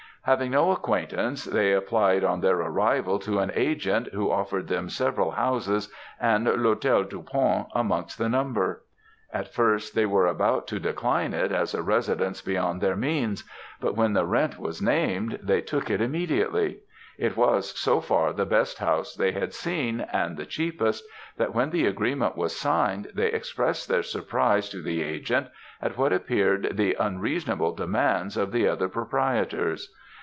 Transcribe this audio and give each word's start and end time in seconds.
"Having 0.23 0.51
no 0.51 0.69
acquaintance, 0.69 1.45
they 1.45 1.73
applied 1.73 2.23
on 2.23 2.41
their 2.41 2.57
arrival 2.57 3.17
to 3.17 3.39
an 3.39 3.51
agent, 3.55 4.07
who 4.13 4.29
offered 4.29 4.67
them 4.67 4.87
several 4.87 5.31
houses 5.31 5.91
and 6.19 6.45
L'Hôtel 6.45 7.09
du 7.09 7.23
Pont 7.23 7.65
amongst 7.73 8.19
the 8.19 8.29
number. 8.29 8.83
At 9.33 9.51
first 9.51 9.95
they 9.95 10.05
were 10.05 10.27
about 10.27 10.67
to 10.67 10.79
decline 10.79 11.33
it 11.33 11.51
as 11.51 11.73
a 11.73 11.81
residence 11.81 12.39
beyond 12.39 12.81
their 12.81 12.95
means; 12.95 13.43
but 13.79 13.95
when 13.95 14.13
the 14.13 14.27
rent 14.27 14.59
was 14.59 14.79
named, 14.79 15.39
they 15.41 15.59
took 15.59 15.89
it 15.89 16.01
immediately. 16.01 16.81
It 17.17 17.35
was 17.35 17.71
so 17.75 17.99
far 17.99 18.31
the 18.31 18.45
best 18.45 18.77
house 18.77 19.15
they 19.15 19.31
had 19.31 19.55
seen, 19.55 20.01
and 20.13 20.37
the 20.37 20.45
cheapest, 20.45 21.03
that 21.37 21.55
when 21.55 21.71
the 21.71 21.87
agreement 21.87 22.37
was 22.37 22.55
signed, 22.55 23.09
they 23.15 23.31
expressed 23.33 23.87
their 23.89 24.03
surprise 24.03 24.69
to 24.69 24.83
the 24.83 25.01
agent, 25.01 25.47
at 25.81 25.97
what 25.97 26.13
appeared 26.13 26.77
the 26.77 26.95
unreasonable 26.99 27.73
demands 27.73 28.37
of 28.37 28.51
the 28.51 28.67
other 28.67 28.87
proprietors. 28.87 29.91